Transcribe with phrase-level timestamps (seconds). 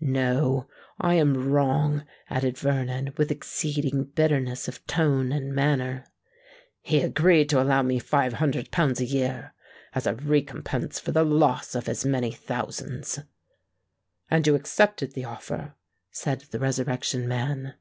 [0.00, 6.04] No—I am wrong," added Vernon, with exceeding bitterness of tone and manner;
[6.82, 9.54] "he agreed to allow me five hundred pounds a year,
[9.96, 13.18] as a recompense for the loss of as many thousands!"
[14.30, 15.74] "And you accepted the offer?"
[16.12, 17.74] said the Resurrection Man.